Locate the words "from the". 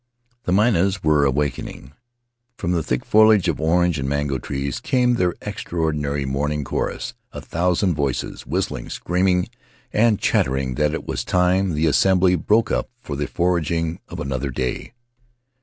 2.57-2.81